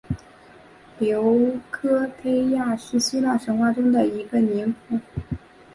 [0.99, 3.85] 琉科忒亚是希腊神话中
[4.17, 4.99] 一个宁芙。